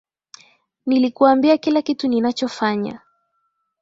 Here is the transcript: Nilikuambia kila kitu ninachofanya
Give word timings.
Nilikuambia 0.85 1.57
kila 1.57 1.81
kitu 1.81 2.07
ninachofanya 2.07 2.99